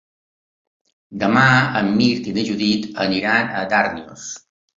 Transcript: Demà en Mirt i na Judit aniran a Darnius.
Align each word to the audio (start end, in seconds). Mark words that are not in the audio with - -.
Demà 1.23 1.43
en 1.81 1.91
Mirt 1.99 2.31
i 2.33 2.33
na 2.39 2.47
Judit 2.49 2.89
aniran 3.07 3.53
a 3.61 3.63
Darnius. 3.77 4.27